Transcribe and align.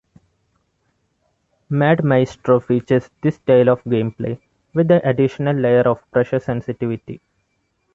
Mad 1.69 2.03
Maestro 2.03 2.59
features 2.59 3.11
this 3.21 3.35
style 3.35 3.69
of 3.69 3.83
gameplay, 3.83 4.41
with 4.73 4.87
the 4.87 5.07
additional 5.07 5.55
layer 5.55 5.87
of 5.87 6.01
pressure 6.09 6.39
sensitivity. 6.39 7.21